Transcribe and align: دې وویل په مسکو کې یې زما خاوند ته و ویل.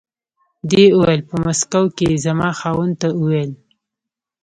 دې 0.71 0.85
وویل 0.97 1.21
په 1.29 1.35
مسکو 1.45 1.83
کې 1.95 2.05
یې 2.11 2.17
زما 2.25 2.49
خاوند 2.59 2.93
ته 3.01 3.07
و 3.17 3.21
ویل. 3.29 3.51